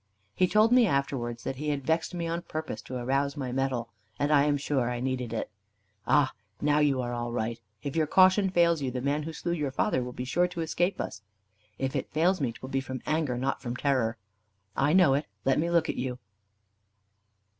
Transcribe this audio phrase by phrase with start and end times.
[0.33, 3.89] He told me afterwards that he had vexed me on purpose to arouse my mettle.
[4.17, 5.51] And I am sure I needed it.
[6.07, 6.33] "Ah!
[6.59, 7.59] now you are all right.
[7.83, 10.61] If your caution fails you, the man who slew your father will be sure to
[10.61, 11.21] escape us."
[11.77, 14.17] "If it fails me, 'twill be from anger, not from terror."
[14.75, 15.27] "I know it.
[15.45, 16.17] Let me look at you."